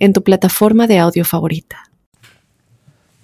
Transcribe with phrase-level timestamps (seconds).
[0.00, 1.90] en tu plataforma de audio favorita.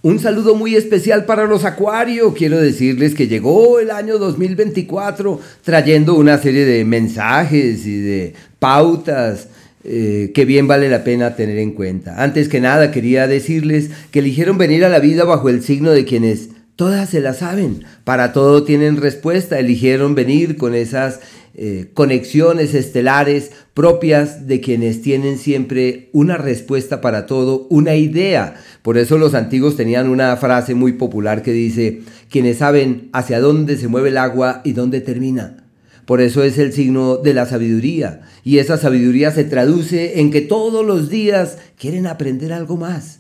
[0.03, 2.33] Un saludo muy especial para los Acuario.
[2.33, 9.49] Quiero decirles que llegó el año 2024 trayendo una serie de mensajes y de pautas
[9.83, 12.23] eh, que bien vale la pena tener en cuenta.
[12.23, 16.05] Antes que nada quería decirles que eligieron venir a la vida bajo el signo de
[16.05, 21.21] quienes todas se la saben, para todo tienen respuesta, eligieron venir con esas
[21.59, 28.57] eh, conexiones estelares propias de quienes tienen siempre una respuesta para todo, una idea.
[28.83, 33.79] Por eso los antiguos tenían una frase muy popular que dice, quienes saben hacia dónde
[33.79, 35.65] se mueve el agua y dónde termina.
[36.05, 38.21] Por eso es el signo de la sabiduría.
[38.45, 43.19] Y esa sabiduría se traduce en que todos los días quieren aprender algo más.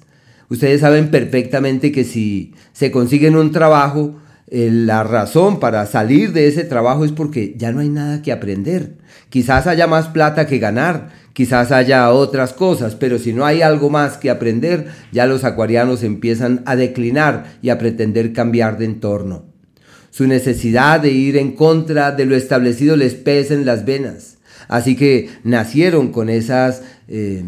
[0.48, 4.16] Ustedes saben perfectamente que si se consiguen un trabajo,
[4.48, 8.30] eh, la razón para salir de ese trabajo es porque ya no hay nada que
[8.30, 8.98] aprender.
[9.28, 13.91] Quizás haya más plata que ganar, quizás haya otras cosas, pero si no hay algo
[13.91, 19.47] más que aprender, ya los acuarianos empiezan a declinar y a pretender cambiar de entorno.
[20.11, 24.39] Su necesidad de ir en contra de lo establecido les pesa en las venas.
[24.69, 27.44] Así que nacieron con esas eh,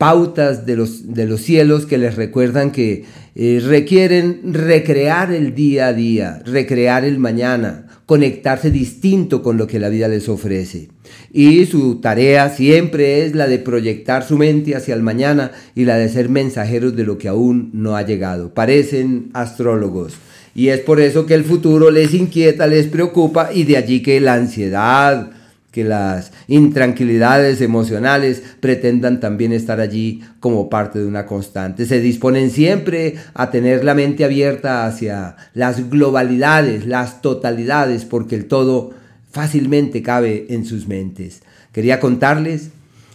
[0.00, 5.88] pautas de los, de los cielos que les recuerdan que eh, requieren recrear el día
[5.88, 10.88] a día, recrear el mañana, conectarse distinto con lo que la vida les ofrece.
[11.30, 15.98] Y su tarea siempre es la de proyectar su mente hacia el mañana y la
[15.98, 18.54] de ser mensajeros de lo que aún no ha llegado.
[18.54, 20.14] Parecen astrólogos.
[20.54, 24.18] Y es por eso que el futuro les inquieta, les preocupa y de allí que
[24.18, 25.30] la ansiedad,
[25.70, 31.86] que las intranquilidades emocionales pretendan también estar allí como parte de una constante.
[31.86, 38.46] Se disponen siempre a tener la mente abierta hacia las globalidades, las totalidades, porque el
[38.46, 38.90] todo
[39.30, 41.42] fácilmente cabe en sus mentes.
[41.72, 42.70] Quería contarles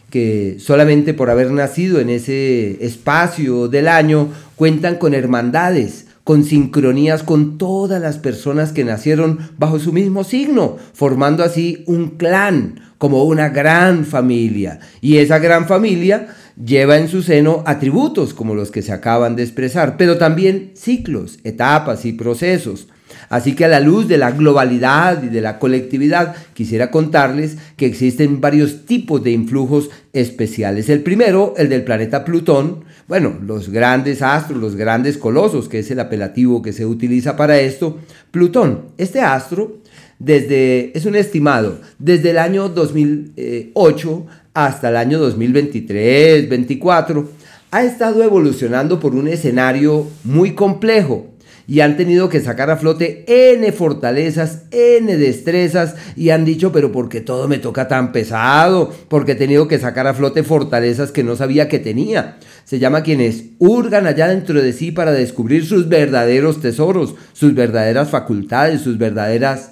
[0.09, 7.21] que solamente por haber nacido en ese espacio del año cuentan con hermandades con sincronías
[7.21, 13.23] con todas las personas que nacieron bajo su mismo signo, formando así un clan, como
[13.25, 14.79] una gran familia.
[15.01, 16.27] Y esa gran familia
[16.61, 21.37] lleva en su seno atributos como los que se acaban de expresar, pero también ciclos,
[21.43, 22.87] etapas y procesos.
[23.29, 27.85] Así que a la luz de la globalidad y de la colectividad, quisiera contarles que
[27.85, 30.89] existen varios tipos de influjos especiales.
[30.89, 35.91] El primero, el del planeta Plutón, bueno, los grandes astros, los grandes colosos, que es
[35.91, 37.99] el apelativo que se utiliza para esto,
[38.31, 38.85] Plutón.
[38.97, 39.77] Este astro,
[40.17, 47.29] desde, es un estimado, desde el año 2008 hasta el año 2023, 2024,
[47.71, 51.34] ha estado evolucionando por un escenario muy complejo
[51.67, 56.91] y han tenido que sacar a flote N fortalezas, N destrezas y han dicho, pero
[56.91, 58.93] ¿por qué todo me toca tan pesado?
[59.09, 62.37] Porque he tenido que sacar a flote fortalezas que no sabía que tenía.
[62.63, 68.09] Se llama quienes hurgan allá dentro de sí para descubrir sus verdaderos tesoros, sus verdaderas
[68.09, 69.71] facultades, sus verdaderas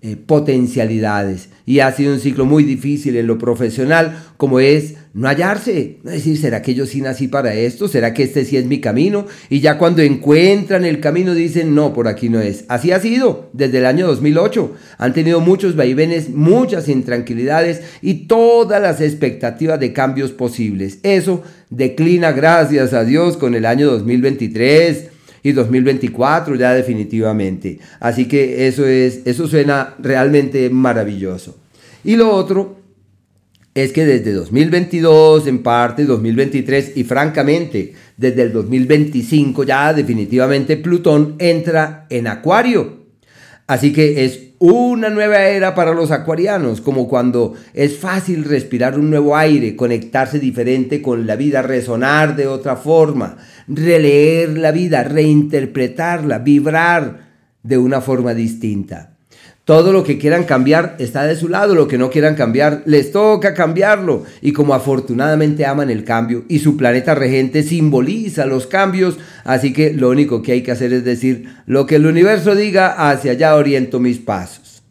[0.00, 1.48] eh, potencialidades.
[1.66, 6.12] Y ha sido un ciclo muy difícil en lo profesional, como es no hallarse, no
[6.12, 7.88] decir, ¿será que yo sí nací para esto?
[7.88, 9.26] ¿Será que este sí es mi camino?
[9.50, 12.64] Y ya cuando encuentran el camino dicen, no, por aquí no es.
[12.68, 14.74] Así ha sido desde el año 2008.
[14.96, 21.00] Han tenido muchos vaivenes, muchas intranquilidades y todas las expectativas de cambios posibles.
[21.02, 25.08] Eso declina, gracias a Dios, con el año 2023
[25.42, 27.80] y 2024 ya definitivamente.
[27.98, 31.56] Así que eso es eso suena realmente maravilloso.
[32.04, 32.77] Y lo otro
[33.82, 41.36] es que desde 2022 en parte 2023 y francamente desde el 2025 ya definitivamente Plutón
[41.38, 42.98] entra en Acuario.
[43.66, 49.10] Así que es una nueva era para los acuarianos, como cuando es fácil respirar un
[49.10, 53.36] nuevo aire, conectarse diferente con la vida, resonar de otra forma,
[53.68, 57.28] releer la vida, reinterpretarla, vibrar
[57.62, 59.17] de una forma distinta.
[59.68, 63.12] Todo lo que quieran cambiar está de su lado, lo que no quieran cambiar les
[63.12, 64.24] toca cambiarlo.
[64.40, 69.92] Y como afortunadamente aman el cambio y su planeta regente simboliza los cambios, así que
[69.92, 73.56] lo único que hay que hacer es decir, lo que el universo diga, hacia allá
[73.56, 74.82] oriento mis pasos.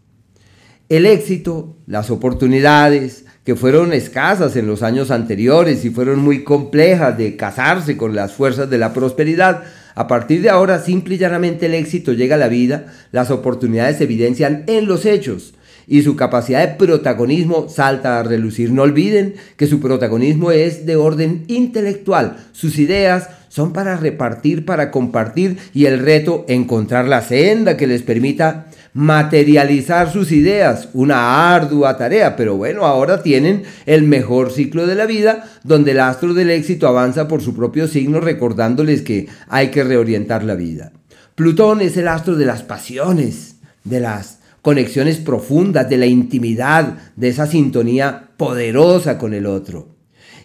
[0.90, 7.18] El éxito, las oportunidades, que fueron escasas en los años anteriores y fueron muy complejas
[7.18, 9.64] de casarse con las fuerzas de la prosperidad,
[9.98, 13.98] a partir de ahora simple y llanamente el éxito llega a la vida, las oportunidades
[13.98, 15.56] se evidencian en los hechos
[15.88, 18.72] y su capacidad de protagonismo salta a relucir.
[18.72, 24.92] No olviden que su protagonismo es de orden intelectual, sus ideas son para repartir, para
[24.92, 28.68] compartir y el reto encontrar la senda que les permita
[28.98, 35.06] materializar sus ideas, una ardua tarea, pero bueno, ahora tienen el mejor ciclo de la
[35.06, 39.84] vida, donde el astro del éxito avanza por su propio signo recordándoles que hay que
[39.84, 40.94] reorientar la vida.
[41.36, 47.28] Plutón es el astro de las pasiones, de las conexiones profundas, de la intimidad, de
[47.28, 49.97] esa sintonía poderosa con el otro.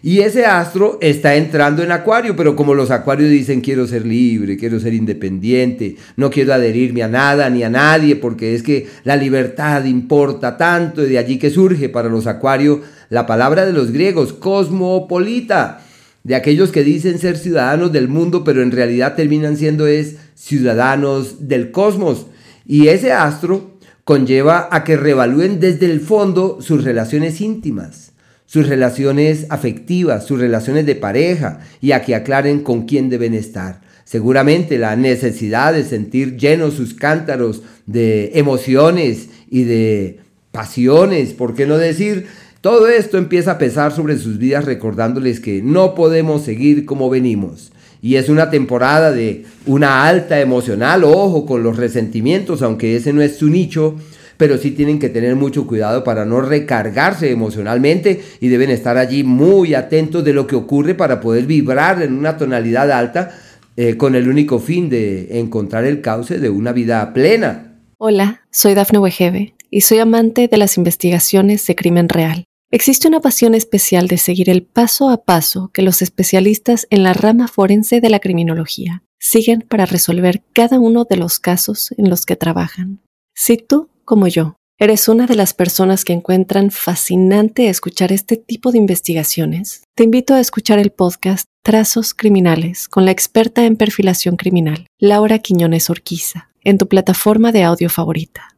[0.05, 4.57] Y ese astro está entrando en Acuario, pero como los Acuarios dicen quiero ser libre,
[4.57, 9.15] quiero ser independiente, no quiero adherirme a nada ni a nadie, porque es que la
[9.15, 12.79] libertad importa tanto, y de allí que surge para los Acuarios
[13.09, 15.79] la palabra de los griegos, cosmopolita,
[16.25, 21.47] de aquellos que dicen ser ciudadanos del mundo, pero en realidad terminan siendo es ciudadanos
[21.47, 22.25] del cosmos.
[22.65, 28.12] Y ese astro conlleva a que revalúen desde el fondo sus relaciones íntimas
[28.53, 33.81] sus relaciones afectivas, sus relaciones de pareja y a que aclaren con quién deben estar.
[34.03, 40.19] Seguramente la necesidad de sentir llenos sus cántaros de emociones y de
[40.51, 42.27] pasiones, ¿por qué no decir?
[42.61, 47.71] Todo esto empieza a pesar sobre sus vidas recordándoles que no podemos seguir como venimos.
[48.03, 53.23] Y es una temporada de una alta emocional, ojo con los resentimientos, aunque ese no
[53.23, 53.95] es su nicho,
[54.37, 59.23] pero sí tienen que tener mucho cuidado para no recargarse emocionalmente y deben estar allí
[59.23, 63.31] muy atentos de lo que ocurre para poder vibrar en una tonalidad alta
[63.75, 67.79] eh, con el único fin de encontrar el cauce de una vida plena.
[67.97, 72.45] Hola, soy Dafne Wegebe y soy amante de las investigaciones de crimen real.
[72.69, 77.13] Existe una pasión especial de seguir el paso a paso que los especialistas en la
[77.13, 82.25] rama forense de la criminología siguen para resolver cada uno de los casos en los
[82.25, 82.99] que trabajan.
[83.35, 88.71] Si tú como yo, ¿eres una de las personas que encuentran fascinante escuchar este tipo
[88.71, 89.83] de investigaciones?
[89.95, 95.39] Te invito a escuchar el podcast Trazos Criminales con la experta en perfilación criminal, Laura
[95.39, 98.49] Quiñones Orquiza, en tu plataforma de audio favorita.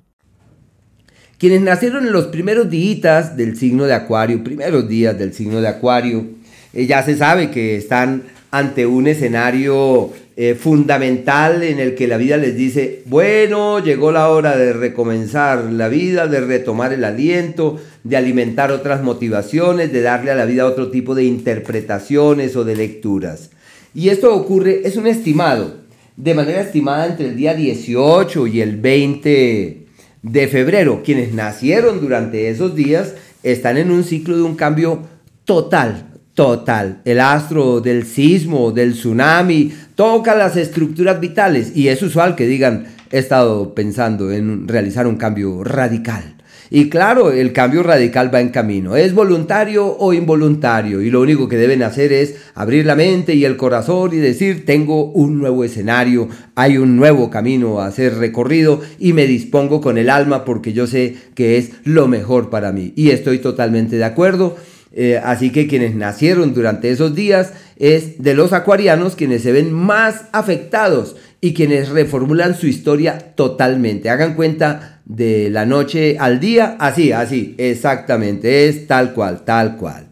[1.37, 5.67] Quienes nacieron en los primeros días del signo de Acuario, primeros días del signo de
[5.67, 6.25] Acuario,
[6.73, 12.17] eh, ya se sabe que están ante un escenario eh, fundamental en el que la
[12.17, 17.79] vida les dice, bueno, llegó la hora de recomenzar la vida, de retomar el aliento,
[18.03, 22.75] de alimentar otras motivaciones, de darle a la vida otro tipo de interpretaciones o de
[22.75, 23.51] lecturas.
[23.93, 25.77] Y esto ocurre, es un estimado,
[26.17, 29.85] de manera estimada entre el día 18 y el 20
[30.21, 31.01] de febrero.
[31.05, 35.03] Quienes nacieron durante esos días están en un ciclo de un cambio
[35.45, 37.01] total, total.
[37.05, 42.87] El astro del sismo, del tsunami, toca las estructuras vitales y es usual que digan,
[43.11, 46.35] he estado pensando en realizar un cambio radical.
[46.69, 48.95] Y claro, el cambio radical va en camino.
[48.95, 51.01] ¿Es voluntario o involuntario?
[51.01, 54.65] Y lo único que deben hacer es abrir la mente y el corazón y decir,
[54.65, 59.97] tengo un nuevo escenario, hay un nuevo camino a ser recorrido y me dispongo con
[59.97, 62.93] el alma porque yo sé que es lo mejor para mí.
[62.95, 64.57] Y estoy totalmente de acuerdo.
[64.97, 69.73] Eh, así que quienes nacieron durante esos días es de los acuarianos quienes se ven
[69.73, 74.09] más afectados y quienes reformulan su historia totalmente.
[74.09, 80.07] Hagan cuenta de la noche al día, así, así, exactamente, es tal cual, tal cual.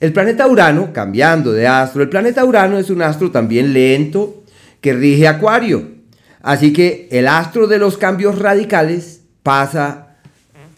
[0.00, 4.42] El planeta Urano, cambiando de astro, el planeta Urano es un astro también lento
[4.80, 6.00] que rige Acuario.
[6.42, 10.16] Así que el astro de los cambios radicales pasa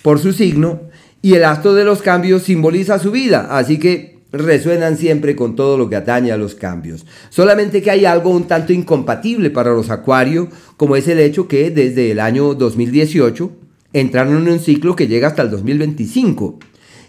[0.02, 0.91] por su signo
[1.22, 5.78] y el astro de los cambios simboliza su vida, así que resuenan siempre con todo
[5.78, 7.06] lo que atañe a los cambios.
[7.30, 11.70] Solamente que hay algo un tanto incompatible para los acuarios, como es el hecho que
[11.70, 13.52] desde el año 2018
[13.92, 16.58] entraron en un ciclo que llega hasta el 2025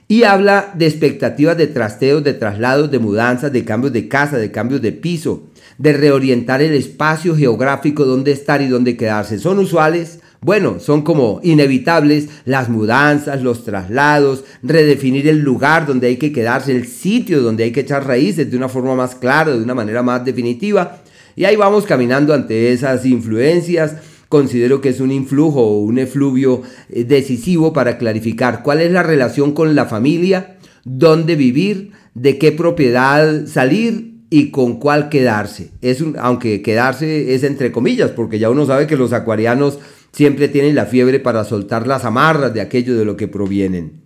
[0.07, 4.51] y habla de expectativas de trasteos, de traslados, de mudanzas, de cambios de casa, de
[4.51, 5.43] cambios de piso,
[5.77, 9.39] de reorientar el espacio geográfico donde estar y dónde quedarse.
[9.39, 16.17] Son usuales bueno, son como inevitables las mudanzas, los traslados, redefinir el lugar donde hay
[16.17, 19.63] que quedarse, el sitio donde hay que echar raíces de una forma más clara, de
[19.63, 21.01] una manera más definitiva.
[21.37, 23.95] Y ahí vamos caminando ante esas influencias.
[24.27, 29.03] Considero que es un influjo o un efluvio eh, decisivo para clarificar cuál es la
[29.03, 35.71] relación con la familia, dónde vivir, de qué propiedad salir y con cuál quedarse.
[35.81, 39.79] Es aunque quedarse es entre comillas, porque ya uno sabe que los acuarianos
[40.13, 44.03] Siempre tienen la fiebre para soltar las amarras de aquello de lo que provienen.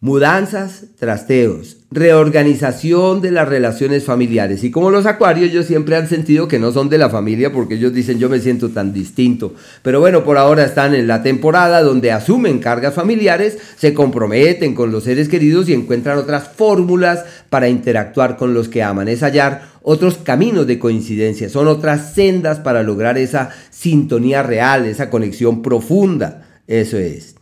[0.00, 4.62] Mudanzas, trasteos, reorganización de las relaciones familiares.
[4.62, 7.74] Y como los acuarios, ellos siempre han sentido que no son de la familia porque
[7.74, 9.54] ellos dicen yo me siento tan distinto.
[9.82, 14.92] Pero bueno, por ahora están en la temporada donde asumen cargas familiares, se comprometen con
[14.92, 19.08] los seres queridos y encuentran otras fórmulas para interactuar con los que aman.
[19.08, 25.10] Es hallar otros caminos de coincidencia, son otras sendas para lograr esa sintonía real, esa
[25.10, 26.60] conexión profunda.
[26.66, 27.36] Eso es.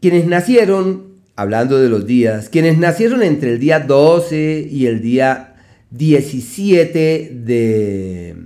[0.00, 5.56] Quienes nacieron, hablando de los días, quienes nacieron entre el día 12 y el día
[5.90, 8.36] 17 de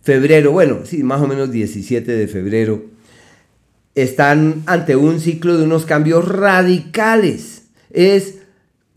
[0.00, 2.84] febrero, bueno, sí, más o menos 17 de febrero,
[3.96, 7.64] están ante un ciclo de unos cambios radicales.
[7.90, 8.43] Es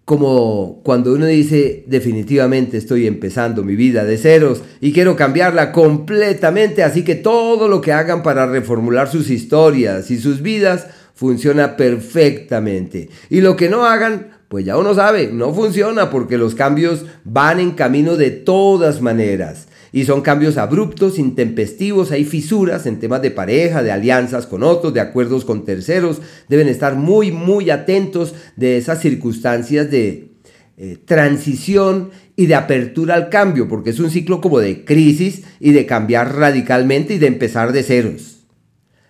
[0.08, 6.82] como cuando uno dice definitivamente estoy empezando mi vida de ceros y quiero cambiarla completamente,
[6.82, 13.10] así que todo lo que hagan para reformular sus historias y sus vidas funciona perfectamente.
[13.30, 17.60] Y lo que no hagan, pues ya uno sabe, no funciona porque los cambios van
[17.60, 19.68] en camino de todas maneras.
[19.98, 24.94] Y son cambios abruptos, intempestivos, hay fisuras en temas de pareja, de alianzas con otros,
[24.94, 26.22] de acuerdos con terceros.
[26.48, 30.34] Deben estar muy, muy atentos de esas circunstancias de
[30.78, 35.72] eh, transición y de apertura al cambio, porque es un ciclo como de crisis y
[35.72, 38.46] de cambiar radicalmente y de empezar de ceros.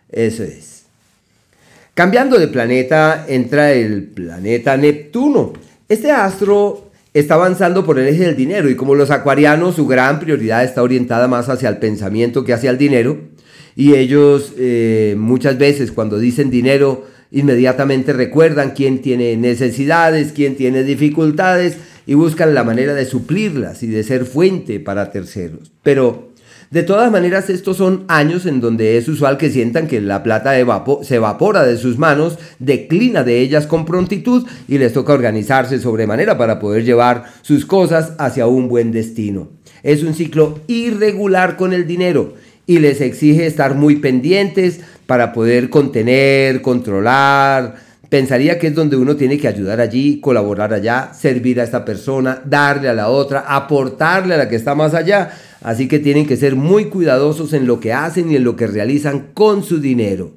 [0.07, 0.83] Eso es.
[1.95, 5.51] Cambiando de planeta, entra el planeta Neptuno.
[5.89, 6.86] Este astro
[7.19, 10.83] está avanzando por el eje del dinero y como los acuarianos, su gran prioridad está
[10.83, 13.17] orientada más hacia el pensamiento que hacia el dinero.
[13.75, 20.83] Y ellos eh, muchas veces cuando dicen dinero, inmediatamente recuerdan quién tiene necesidades, quién tiene
[20.83, 25.71] dificultades y buscan la manera de suplirlas y de ser fuente para terceros.
[25.83, 26.31] Pero
[26.69, 30.51] de todas maneras, estos son años en donde es usual que sientan que la plata
[31.01, 36.37] se evapora de sus manos, declina de ellas con prontitud y les toca organizarse sobremanera
[36.37, 39.49] para poder llevar sus cosas hacia un buen destino.
[39.81, 42.33] Es un ciclo irregular con el dinero
[42.65, 49.17] y les exige estar muy pendientes para poder contener, controlar, Pensaría que es donde uno
[49.17, 54.35] tiene que ayudar allí, colaborar allá, servir a esta persona, darle a la otra, aportarle
[54.35, 55.29] a la que está más allá.
[55.61, 58.67] Así que tienen que ser muy cuidadosos en lo que hacen y en lo que
[58.67, 60.33] realizan con su dinero.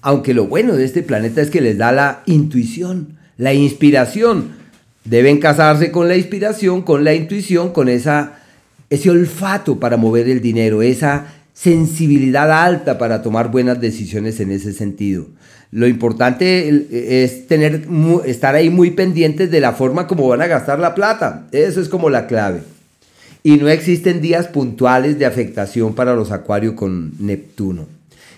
[0.00, 4.60] Aunque lo bueno de este planeta es que les da la intuición, la inspiración.
[5.04, 8.40] Deben casarse con la inspiración, con la intuición, con esa,
[8.90, 14.72] ese olfato para mover el dinero, esa sensibilidad alta para tomar buenas decisiones en ese
[14.72, 15.26] sentido.
[15.70, 17.86] Lo importante es tener,
[18.26, 21.46] estar ahí muy pendientes de la forma como van a gastar la plata.
[21.52, 22.60] Eso es como la clave.
[23.44, 27.86] Y no existen días puntuales de afectación para los acuarios con Neptuno.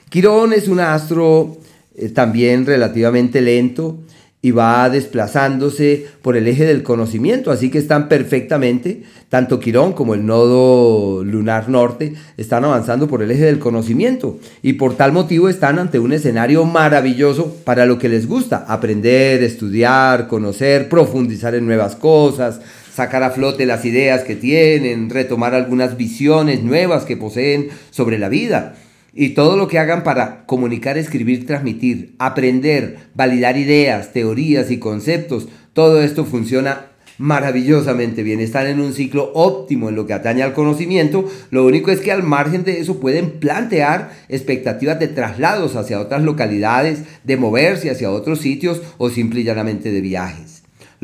[0.09, 1.59] Quirón es un astro
[1.95, 3.99] eh, también relativamente lento
[4.45, 10.13] y va desplazándose por el eje del conocimiento, así que están perfectamente, tanto Quirón como
[10.13, 15.49] el nodo lunar norte, están avanzando por el eje del conocimiento y por tal motivo
[15.49, 21.65] están ante un escenario maravilloso para lo que les gusta, aprender, estudiar, conocer, profundizar en
[21.65, 22.61] nuevas cosas,
[22.95, 28.29] sacar a flote las ideas que tienen, retomar algunas visiones nuevas que poseen sobre la
[28.29, 28.77] vida.
[29.13, 35.49] Y todo lo que hagan para comunicar, escribir, transmitir, aprender, validar ideas, teorías y conceptos,
[35.73, 36.87] todo esto funciona
[37.19, 38.41] maravillosamente bien.
[38.41, 41.29] Están en un ciclo óptimo en lo que atañe al conocimiento.
[41.51, 46.23] Lo único es que al margen de eso pueden plantear expectativas de traslados hacia otras
[46.23, 50.54] localidades, de moverse hacia otros sitios o simple y llanamente de viajes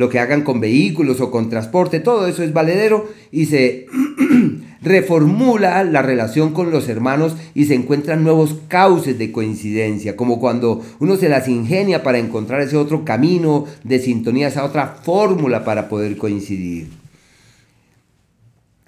[0.01, 3.87] lo que hagan con vehículos o con transporte, todo eso es valedero y se
[4.81, 10.81] reformula la relación con los hermanos y se encuentran nuevos cauces de coincidencia, como cuando
[11.01, 15.91] uno se las ingenia para encontrar ese otro camino de sintonía, esa otra fórmula para
[15.91, 16.89] poder coincidir.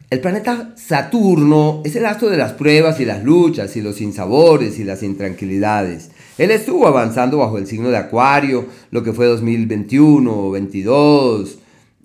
[0.08, 4.78] El planeta Saturno es el astro de las pruebas y las luchas y los sinsabores
[4.78, 6.10] y las intranquilidades.
[6.38, 11.58] Él estuvo avanzando bajo el signo de Acuario, lo que fue 2021, 22,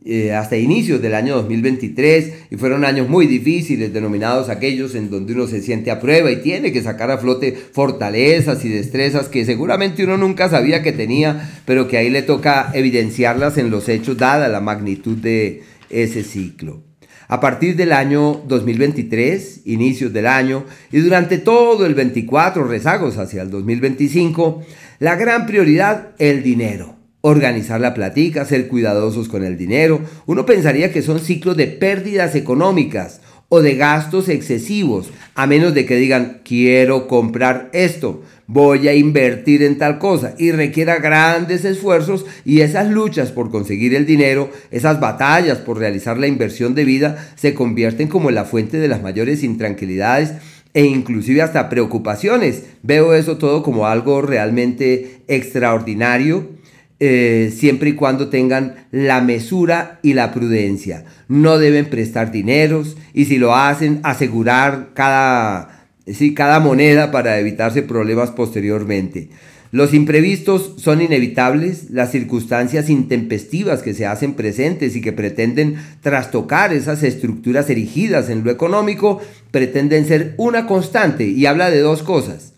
[0.09, 5.33] eh, hasta inicios del año 2023 y fueron años muy difíciles, denominados aquellos en donde
[5.33, 9.43] uno se siente a prueba y tiene que sacar a flote fortalezas y destrezas que
[9.43, 14.17] seguramente uno nunca sabía que tenía, pero que ahí le toca evidenciarlas en los hechos
[14.17, 16.86] dada la magnitud de ese ciclo.
[17.29, 23.41] A partir del año 2023, inicios del año, y durante todo el 24, rezagos hacia
[23.41, 24.61] el 2025,
[24.99, 29.99] la gran prioridad, el dinero organizar la platica, ser cuidadosos con el dinero.
[30.27, 33.19] Uno pensaría que son ciclos de pérdidas económicas
[33.49, 39.63] o de gastos excesivos, a menos de que digan quiero comprar esto, voy a invertir
[39.63, 44.99] en tal cosa y requiera grandes esfuerzos y esas luchas por conseguir el dinero, esas
[44.99, 49.43] batallas por realizar la inversión de vida se convierten como la fuente de las mayores
[49.43, 50.33] intranquilidades
[50.73, 52.63] e inclusive hasta preocupaciones.
[52.83, 56.56] Veo eso todo como algo realmente extraordinario
[56.99, 61.05] eh, siempre y cuando tengan la mesura y la prudencia.
[61.27, 65.89] No deben prestar dineros y si lo hacen, asegurar cada,
[66.35, 69.29] cada moneda para evitarse problemas posteriormente.
[69.71, 76.73] Los imprevistos son inevitables, las circunstancias intempestivas que se hacen presentes y que pretenden trastocar
[76.73, 82.53] esas estructuras erigidas en lo económico pretenden ser una constante y habla de dos cosas,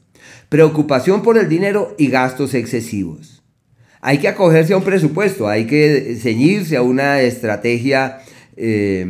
[0.47, 3.38] preocupación por el dinero y gastos excesivos
[4.01, 8.19] hay que acogerse a un presupuesto, hay que ceñirse a una estrategia
[8.55, 9.05] eh,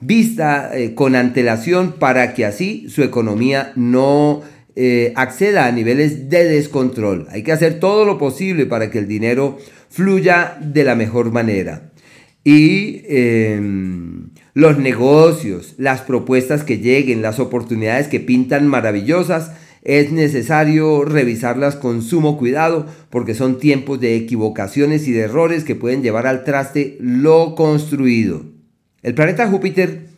[0.00, 4.42] vista eh, con antelación para que así su economía no
[4.74, 7.26] eh, acceda a niveles de descontrol.
[7.30, 11.92] Hay que hacer todo lo posible para que el dinero fluya de la mejor manera.
[12.44, 19.52] Y em, los negocios, las propuestas que lleguen, las oportunidades que pintan maravillosas,
[19.86, 25.76] es necesario revisarlas con sumo cuidado porque son tiempos de equivocaciones y de errores que
[25.76, 28.42] pueden llevar al traste lo construido.
[29.04, 30.08] El planeta Júpiter,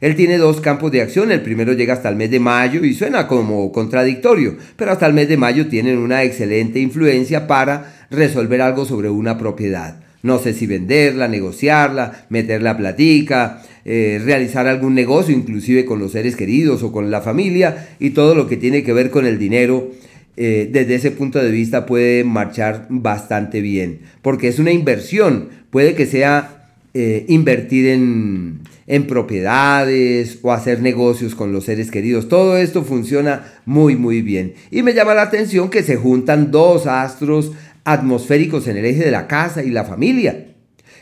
[0.00, 1.32] él tiene dos campos de acción.
[1.32, 5.14] El primero llega hasta el mes de mayo y suena como contradictorio, pero hasta el
[5.14, 10.05] mes de mayo tienen una excelente influencia para resolver algo sobre una propiedad.
[10.26, 16.10] No sé si venderla, negociarla, meterla a platica, eh, realizar algún negocio, inclusive con los
[16.10, 19.38] seres queridos o con la familia y todo lo que tiene que ver con el
[19.38, 19.92] dinero.
[20.36, 25.94] Eh, desde ese punto de vista puede marchar bastante bien, porque es una inversión, puede
[25.94, 32.28] que sea eh, invertir en, en propiedades o hacer negocios con los seres queridos.
[32.28, 34.54] Todo esto funciona muy muy bien.
[34.70, 37.52] Y me llama la atención que se juntan dos astros
[37.86, 40.48] atmosféricos en el eje de la casa y la familia,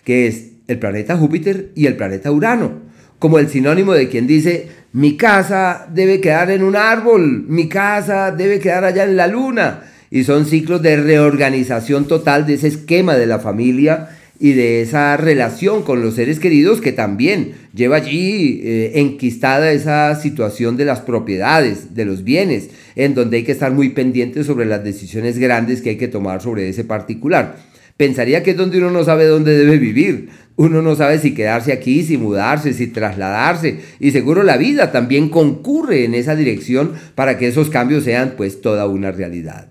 [0.04, 2.82] que es el planeta Júpiter y el planeta Urano,
[3.18, 8.30] como el sinónimo de quien dice, mi casa debe quedar en un árbol, mi casa
[8.30, 9.84] debe quedar allá en la luna.
[10.10, 15.16] Y son ciclos de reorganización total de ese esquema de la familia y de esa
[15.16, 21.00] relación con los seres queridos que también lleva allí eh, enquistada esa situación de las
[21.00, 25.82] propiedades, de los bienes, en donde hay que estar muy pendientes sobre las decisiones grandes
[25.82, 27.56] que hay que tomar sobre ese particular.
[27.96, 31.72] Pensaría que es donde uno no sabe dónde debe vivir, uno no sabe si quedarse
[31.72, 37.38] aquí, si mudarse, si trasladarse, y seguro la vida también concurre en esa dirección para
[37.38, 39.68] que esos cambios sean pues toda una realidad.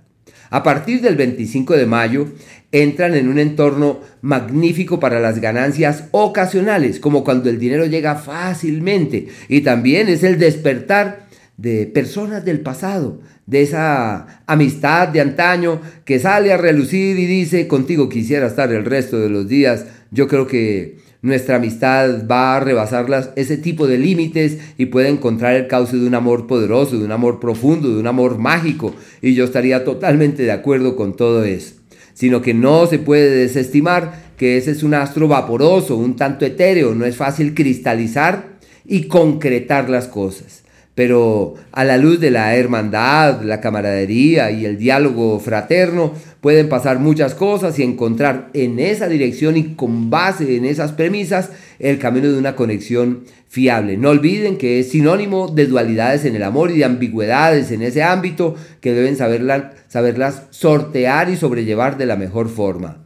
[0.49, 2.27] A partir del 25 de mayo
[2.73, 9.27] entran en un entorno magnífico para las ganancias ocasionales, como cuando el dinero llega fácilmente.
[9.47, 16.17] Y también es el despertar de personas del pasado, de esa amistad de antaño que
[16.17, 19.85] sale a relucir y dice, contigo quisiera estar el resto de los días.
[20.09, 25.55] Yo creo que nuestra amistad va a rebasar ese tipo de límites y puede encontrar
[25.55, 28.95] el cauce de un amor poderoso, de un amor profundo, de un amor mágico.
[29.21, 31.82] Y yo estaría totalmente de acuerdo con todo eso.
[32.13, 36.93] Sino que no se puede desestimar que ese es un astro vaporoso, un tanto etéreo,
[36.95, 38.53] no es fácil cristalizar
[38.85, 40.63] y concretar las cosas.
[40.95, 46.13] Pero a la luz de la hermandad, la camaradería y el diálogo fraterno,
[46.43, 51.51] pueden pasar muchas cosas y encontrar en esa dirección y con base en esas premisas
[51.79, 53.95] el camino de una conexión fiable.
[53.95, 58.03] No olviden que es sinónimo de dualidades en el amor y de ambigüedades en ese
[58.03, 62.97] ámbito que deben saberlas sortear y sobrellevar de la mejor forma.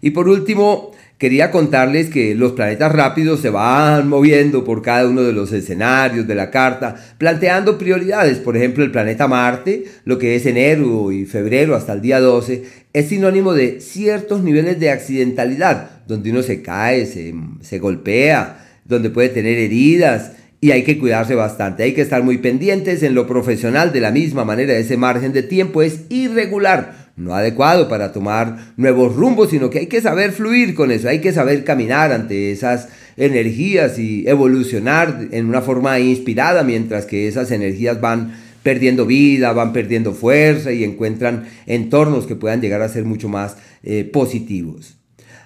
[0.00, 0.89] Y por último,
[1.20, 6.26] quería contarles que los planetas rápidos se van moviendo por cada uno de los escenarios
[6.26, 8.38] de la carta, planteando prioridades.
[8.38, 12.64] Por ejemplo, el planeta Marte, lo que es enero y febrero hasta el día 12,
[12.94, 19.10] es sinónimo de ciertos niveles de accidentalidad, donde uno se cae, se, se golpea, donde
[19.10, 20.32] puede tener heridas.
[20.62, 24.10] Y hay que cuidarse bastante, hay que estar muy pendientes en lo profesional de la
[24.10, 29.70] misma manera, ese margen de tiempo es irregular, no adecuado para tomar nuevos rumbos, sino
[29.70, 34.26] que hay que saber fluir con eso, hay que saber caminar ante esas energías y
[34.26, 40.72] evolucionar en una forma inspirada mientras que esas energías van perdiendo vida, van perdiendo fuerza
[40.72, 44.96] y encuentran entornos que puedan llegar a ser mucho más eh, positivos.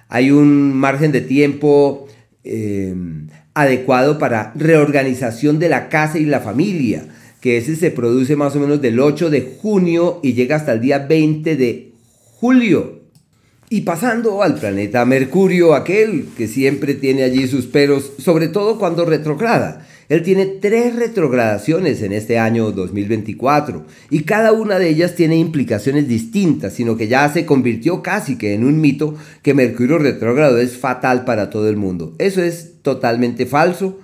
[0.08, 2.06] Hay un margen de tiempo
[2.44, 2.94] eh,
[3.54, 7.04] adecuado para reorganización de la casa y la familia
[7.44, 10.80] que ese se produce más o menos del 8 de junio y llega hasta el
[10.80, 11.92] día 20 de
[12.36, 13.00] julio.
[13.68, 19.04] Y pasando al planeta Mercurio, aquel que siempre tiene allí sus peros, sobre todo cuando
[19.04, 19.86] retrograda.
[20.08, 26.08] Él tiene tres retrogradaciones en este año 2024 y cada una de ellas tiene implicaciones
[26.08, 30.78] distintas, sino que ya se convirtió casi que en un mito que Mercurio retrógrado es
[30.78, 32.14] fatal para todo el mundo.
[32.18, 33.98] Eso es totalmente falso,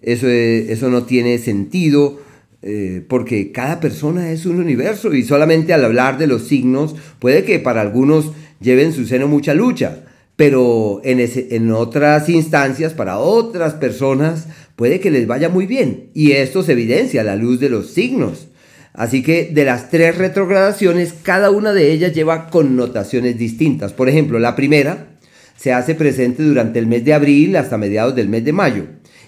[0.00, 2.22] eso, eso no tiene sentido.
[2.66, 7.44] Eh, porque cada persona es un universo y solamente al hablar de los signos puede
[7.44, 13.74] que para algunos lleven su seno mucha lucha, pero en, en otras instancias, para otras
[13.74, 14.46] personas,
[14.76, 16.08] puede que les vaya muy bien.
[16.14, 18.48] Y esto se evidencia a la luz de los signos.
[18.94, 23.92] Así que de las tres retrogradaciones, cada una de ellas lleva connotaciones distintas.
[23.92, 25.08] Por ejemplo, la primera
[25.54, 28.86] se hace presente durante el mes de abril hasta mediados del mes de mayo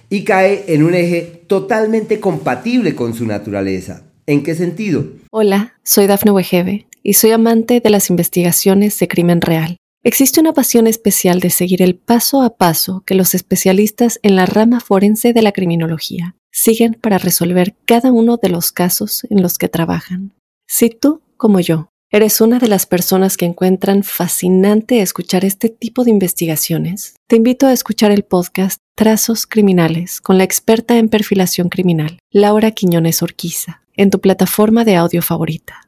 [0.08, 4.04] y cae en un eje totalmente compatible con su naturaleza.
[4.26, 5.06] ¿En qué sentido?
[5.30, 9.76] Hola, soy Dafne Wegebe y soy amante de las investigaciones de crimen real.
[10.02, 14.46] Existe una pasión especial de seguir el paso a paso que los especialistas en la
[14.46, 19.58] rama forense de la criminología siguen para resolver cada uno de los casos en los
[19.58, 20.32] que trabajan.
[20.68, 26.04] Si tú, como yo, eres una de las personas que encuentran fascinante escuchar este tipo
[26.04, 31.68] de investigaciones, te invito a escuchar el podcast Trazos Criminales con la experta en perfilación
[31.68, 35.82] criminal, Laura Quiñones Orquiza, en tu plataforma de audio favorita.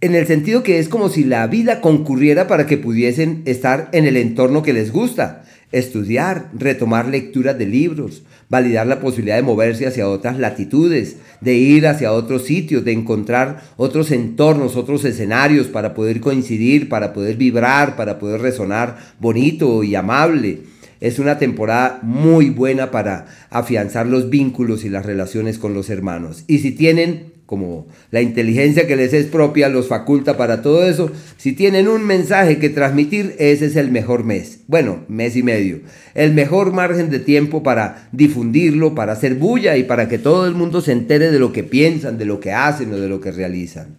[0.00, 4.04] En el sentido que es como si la vida concurriera para que pudiesen estar en
[4.04, 9.86] el entorno que les gusta, estudiar, retomar lecturas de libros, validar la posibilidad de moverse
[9.86, 15.94] hacia otras latitudes, de ir hacia otros sitios, de encontrar otros entornos, otros escenarios para
[15.94, 20.60] poder coincidir, para poder vibrar, para poder resonar bonito y amable.
[21.00, 26.44] Es una temporada muy buena para afianzar los vínculos y las relaciones con los hermanos.
[26.46, 31.10] Y si tienen como la inteligencia que les es propia los faculta para todo eso,
[31.36, 34.60] si tienen un mensaje que transmitir, ese es el mejor mes.
[34.68, 35.80] Bueno, mes y medio.
[36.14, 40.54] El mejor margen de tiempo para difundirlo, para hacer bulla y para que todo el
[40.54, 43.32] mundo se entere de lo que piensan, de lo que hacen o de lo que
[43.32, 43.98] realizan.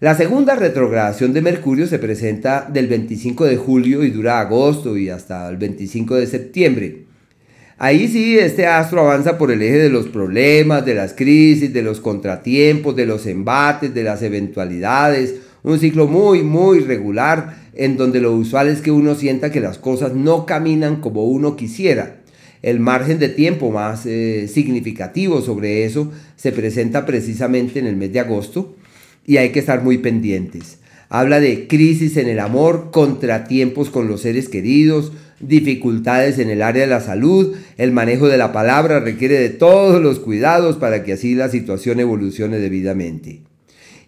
[0.00, 5.08] La segunda retrogradación de Mercurio se presenta del 25 de julio y dura agosto y
[5.08, 7.11] hasta el 25 de septiembre.
[7.84, 11.82] Ahí sí, este astro avanza por el eje de los problemas, de las crisis, de
[11.82, 15.34] los contratiempos, de los embates, de las eventualidades.
[15.64, 19.78] Un ciclo muy, muy regular en donde lo usual es que uno sienta que las
[19.78, 22.20] cosas no caminan como uno quisiera.
[22.62, 28.12] El margen de tiempo más eh, significativo sobre eso se presenta precisamente en el mes
[28.12, 28.76] de agosto
[29.26, 30.78] y hay que estar muy pendientes.
[31.08, 35.10] Habla de crisis en el amor, contratiempos con los seres queridos,
[35.42, 40.00] dificultades en el área de la salud, el manejo de la palabra requiere de todos
[40.00, 43.42] los cuidados para que así la situación evolucione debidamente.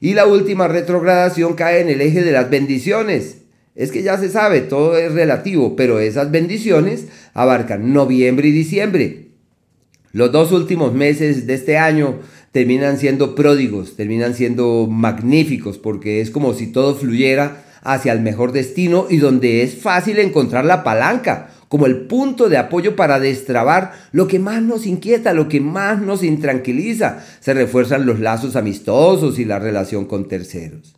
[0.00, 3.38] Y la última retrogradación cae en el eje de las bendiciones.
[3.74, 9.28] Es que ya se sabe, todo es relativo, pero esas bendiciones abarcan noviembre y diciembre.
[10.12, 12.20] Los dos últimos meses de este año
[12.52, 18.52] terminan siendo pródigos, terminan siendo magníficos, porque es como si todo fluyera hacia el mejor
[18.52, 23.92] destino y donde es fácil encontrar la palanca como el punto de apoyo para destrabar
[24.12, 27.24] lo que más nos inquieta, lo que más nos intranquiliza.
[27.40, 30.96] Se refuerzan los lazos amistosos y la relación con terceros.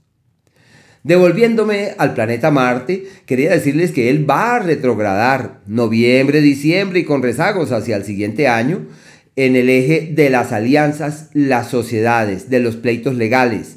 [1.03, 7.23] Devolviéndome al planeta Marte, quería decirles que él va a retrogradar noviembre, diciembre y con
[7.23, 8.87] rezagos hacia el siguiente año
[9.37, 13.76] en el eje de las alianzas, las sociedades, de los pleitos legales,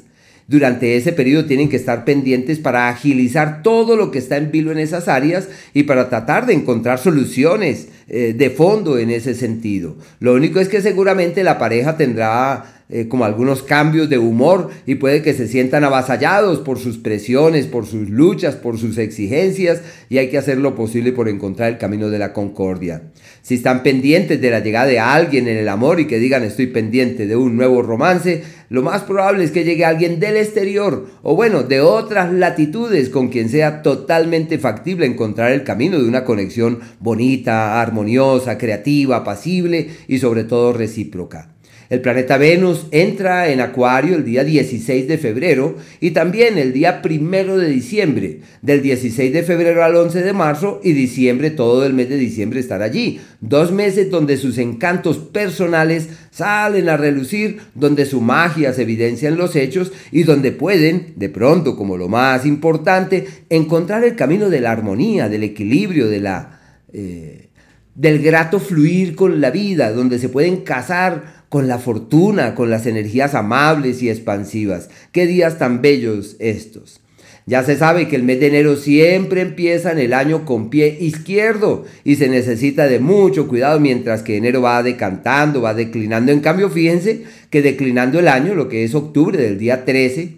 [0.50, 4.72] durante ese periodo tienen que estar pendientes para agilizar todo lo que está en vilo
[4.72, 9.96] en esas áreas y para tratar de encontrar soluciones eh, de fondo en ese sentido.
[10.18, 14.96] Lo único es que seguramente la pareja tendrá eh, como algunos cambios de humor y
[14.96, 20.18] puede que se sientan avasallados por sus presiones, por sus luchas, por sus exigencias y
[20.18, 23.02] hay que hacer lo posible por encontrar el camino de la concordia.
[23.42, 26.66] Si están pendientes de la llegada de alguien en el amor y que digan estoy
[26.66, 31.36] pendiente de un nuevo romance, lo más probable es que llegue alguien del exterior o
[31.36, 36.80] bueno, de otras latitudes con quien sea totalmente factible encontrar el camino de una conexión
[36.98, 41.50] bonita, armoniosa, creativa, apacible y sobre todo recíproca.
[41.90, 47.02] El planeta Venus entra en Acuario el día 16 de febrero y también el día
[47.04, 48.42] 1 de diciembre.
[48.62, 52.60] Del 16 de febrero al 11 de marzo y diciembre, todo el mes de diciembre
[52.60, 53.18] estará allí.
[53.40, 59.36] Dos meses donde sus encantos personales salen a relucir, donde su magia se evidencia en
[59.36, 64.60] los hechos y donde pueden, de pronto como lo más importante, encontrar el camino de
[64.60, 66.60] la armonía, del equilibrio, de la...
[66.92, 67.48] Eh,
[67.92, 72.86] del grato fluir con la vida, donde se pueden casar con la fortuna, con las
[72.86, 74.88] energías amables y expansivas.
[75.12, 77.00] Qué días tan bellos estos.
[77.44, 80.96] Ya se sabe que el mes de enero siempre empieza en el año con pie
[81.00, 86.30] izquierdo y se necesita de mucho cuidado mientras que enero va decantando, va declinando.
[86.30, 90.36] En cambio, fíjense que declinando el año, lo que es octubre del día 13,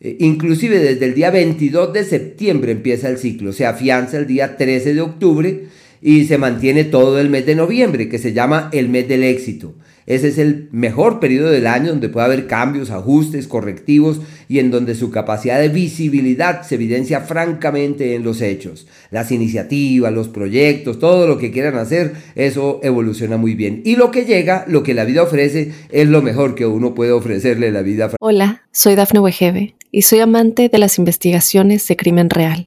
[0.00, 4.58] eh, inclusive desde el día 22 de septiembre empieza el ciclo, se afianza el día
[4.58, 5.62] 13 de octubre
[6.06, 9.74] y se mantiene todo el mes de noviembre, que se llama el mes del éxito.
[10.04, 14.70] Ese es el mejor periodo del año donde puede haber cambios, ajustes, correctivos y en
[14.70, 18.86] donde su capacidad de visibilidad se evidencia francamente en los hechos.
[19.10, 23.80] Las iniciativas, los proyectos, todo lo que quieran hacer, eso evoluciona muy bien.
[23.86, 27.12] Y lo que llega, lo que la vida ofrece, es lo mejor que uno puede
[27.12, 28.10] ofrecerle a la vida.
[28.20, 32.66] Hola, soy Dafne Wegebe y soy amante de las investigaciones de crimen real.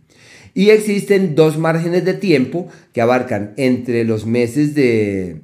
[0.53, 5.41] Y existen dos márgenes de tiempo que abarcan entre los meses de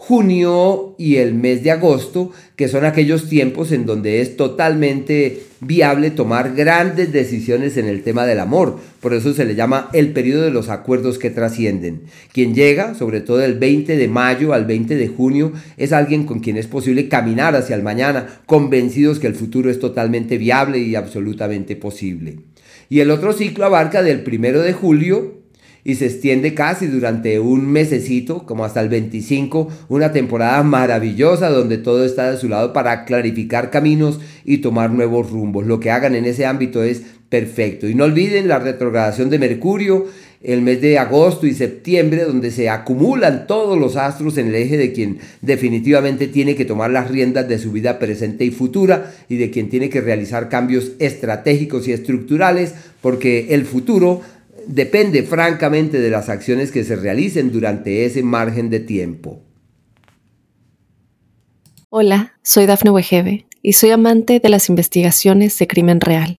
[0.00, 6.10] junio y el mes de agosto, que son aquellos tiempos en donde es totalmente viable
[6.10, 8.78] tomar grandes decisiones en el tema del amor.
[9.00, 12.04] Por eso se le llama el periodo de los acuerdos que trascienden.
[12.32, 16.40] Quien llega, sobre todo el 20 de mayo al 20 de junio, es alguien con
[16.40, 20.94] quien es posible caminar hacia el mañana, convencidos que el futuro es totalmente viable y
[20.94, 22.38] absolutamente posible.
[22.90, 25.38] Y el otro ciclo abarca del primero de julio
[25.84, 31.78] y se extiende casi durante un mesecito, como hasta el 25, una temporada maravillosa donde
[31.78, 35.66] todo está de su lado para clarificar caminos y tomar nuevos rumbos.
[35.66, 37.88] Lo que hagan en ese ámbito es perfecto.
[37.88, 40.06] Y no olviden la retrogradación de Mercurio,
[40.42, 44.78] el mes de agosto y septiembre, donde se acumulan todos los astros en el eje
[44.78, 49.36] de quien definitivamente tiene que tomar las riendas de su vida presente y futura y
[49.36, 54.22] de quien tiene que realizar cambios estratégicos y estructurales, porque el futuro
[54.66, 59.42] depende francamente de las acciones que se realicen durante ese margen de tiempo.
[61.90, 66.39] Hola, soy Dafne Wegebe y soy amante de las investigaciones de crimen real.